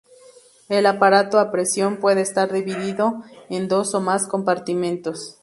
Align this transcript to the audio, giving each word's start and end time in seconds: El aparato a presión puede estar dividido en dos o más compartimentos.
El 0.67 0.87
aparato 0.87 1.37
a 1.37 1.51
presión 1.51 1.97
puede 1.97 2.21
estar 2.21 2.51
dividido 2.51 3.21
en 3.49 3.67
dos 3.67 3.93
o 3.93 4.01
más 4.01 4.25
compartimentos. 4.25 5.37